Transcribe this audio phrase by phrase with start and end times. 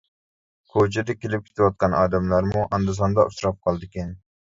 [0.75, 4.11] كوچىدا كېلىپ كېتىۋاتقان ئادەملەرمۇ ئاندا-ساندا ئۇچراپ قالىدىكەن.